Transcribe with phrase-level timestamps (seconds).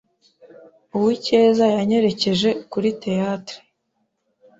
[0.95, 3.57] Uwicyeza yanyerekeje kuri theatre.